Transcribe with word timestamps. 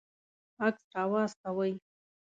عکس 0.65 0.83
راواستوئ 0.95 1.71